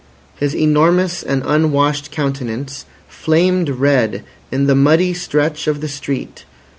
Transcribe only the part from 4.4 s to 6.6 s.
in the muddy stretch of the street.